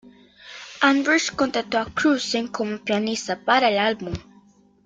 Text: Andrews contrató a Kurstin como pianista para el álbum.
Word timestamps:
Andrews 0.81 1.29
contrató 1.29 1.77
a 1.77 1.85
Kurstin 1.85 2.47
como 2.47 2.79
pianista 2.79 3.39
para 3.39 3.69
el 3.69 3.77
álbum. 3.77 4.13